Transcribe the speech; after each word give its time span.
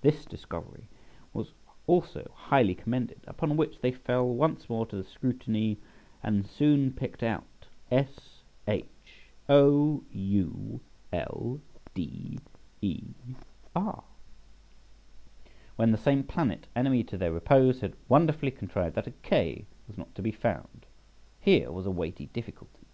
This 0.00 0.24
discovery 0.24 0.88
was 1.32 1.52
also 1.86 2.32
highly 2.34 2.74
commended, 2.74 3.20
upon 3.28 3.56
which 3.56 3.78
they 3.78 3.92
fell 3.92 4.28
once 4.28 4.68
more 4.68 4.84
to 4.86 4.96
the 4.96 5.04
scrutiny, 5.04 5.78
and 6.24 6.44
soon 6.44 6.92
picked 6.92 7.22
out 7.22 7.68
S, 7.88 8.42
H, 8.66 9.28
O, 9.48 10.02
U, 10.10 10.80
L, 11.12 11.60
D, 11.94 12.40
E, 12.82 13.14
R, 13.76 14.02
when 15.76 15.92
the 15.92 15.96
same 15.98 16.24
planet, 16.24 16.66
enemy 16.74 17.04
to 17.04 17.16
their 17.16 17.32
repose, 17.32 17.80
had 17.80 17.94
wonderfully 18.08 18.50
contrived 18.50 18.96
that 18.96 19.06
a 19.06 19.12
K 19.22 19.66
was 19.86 19.96
not 19.96 20.12
to 20.16 20.20
be 20.22 20.32
found. 20.32 20.84
Here 21.38 21.70
was 21.70 21.86
a 21.86 21.92
weighty 21.92 22.26
difficulty! 22.26 22.88